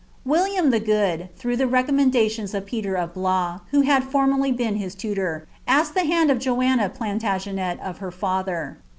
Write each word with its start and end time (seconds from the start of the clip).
William 0.25 0.71
the 0.71 0.79
Good, 0.79 1.29
through 1.35 1.55
the 1.57 1.65
recom 1.69 1.99
lendations 2.11 2.55
of 2.55 2.65
Peter 2.65 2.95
of 2.95 3.13
Blois, 3.13 3.59
(who 3.69 3.81
had 3.81 4.03
formerly 4.03 4.51
been 4.51 4.77
his 4.77 4.95
tutor,) 4.95 5.47
asked 5.67 5.95
le 5.95 6.01
liand 6.01 6.31
of 6.31 6.39
Joanna 6.39 6.89
Plantagenet 6.89 7.79
of 7.81 7.99
her 7.99 8.09
father. 8.09 8.79